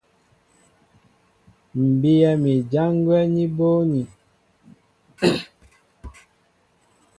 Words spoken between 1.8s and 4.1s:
bíyɛ́ mi ján gwɛ́ ní bóónī.